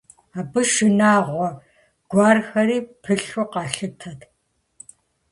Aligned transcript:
Абы 0.39 0.61
шынагъуэ 0.71 1.47
гуэрхэри 2.11 2.77
пылъу 3.01 3.47
къалъытэрт. 3.51 4.21